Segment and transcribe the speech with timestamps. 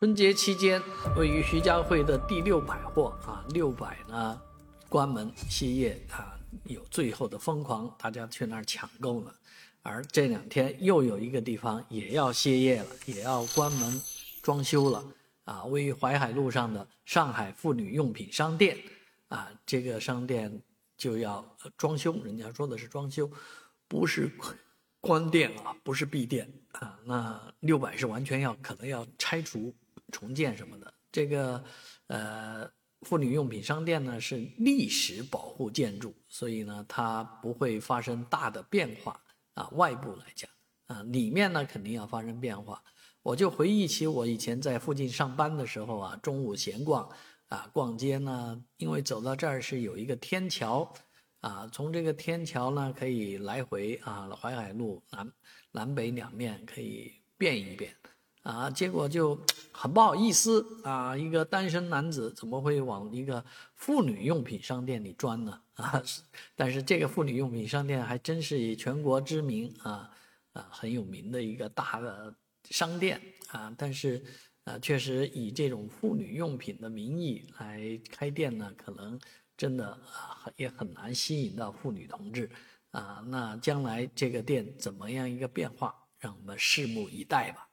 [0.00, 0.82] 春节期间，
[1.14, 4.40] 位于徐家汇的第六百货啊，六百呢
[4.88, 9.34] 关门歇业啊，有最后的疯狂，大家去那儿抢购了。
[9.82, 14.00] 而这两天又有一个地方也要歇业了，也要关门
[14.40, 15.04] 装修了
[15.44, 15.64] 啊！
[15.64, 18.78] 位于淮海路上的上海妇女用品商店
[19.28, 20.62] 啊，这个商店
[20.96, 21.44] 就要
[21.76, 23.30] 装修，人家说的是装修，
[23.86, 24.32] 不是
[24.98, 26.98] 关店啊，不是闭店啊。
[27.04, 29.74] 那六百是完全要可能要拆除、
[30.10, 30.92] 重建什么的。
[31.10, 31.64] 这个
[32.06, 32.70] 呃，
[33.02, 39.20] 妇女用品商店呢是历史保护建筑，所以呢它不会发生大的变化。
[39.54, 40.48] 啊，外部来讲，
[40.86, 42.82] 啊，里面呢肯定要发生变化。
[43.22, 47.06] 我就回忆起我以前在附近上班的时候啊，中午闲逛，
[47.48, 50.90] 啊，逛街呢，因为走到这儿是有一个天桥，
[51.40, 55.32] 啊，从这个天桥呢可以来回啊，淮海路南
[55.72, 57.92] 南北两面可以变一变，
[58.42, 59.38] 啊，结果就
[59.70, 63.44] 很不好意思啊，一个单身男子怎么会往一个
[63.74, 65.60] 妇女用品商店里钻呢？
[65.74, 66.02] 啊，
[66.56, 70.10] 但是这个妇女用品商店还真是以全国知名啊
[70.52, 72.34] 啊很有名的一个大的
[72.70, 74.24] 商店啊，但是
[74.64, 79.20] 啊确实以这种妇女用品的名义来开店呢，可能
[79.54, 82.50] 真的啊也很难吸引到妇女同志
[82.92, 83.22] 啊。
[83.28, 87.66] 那将来这个店怎么样一个变化，让我们拭目以待吧。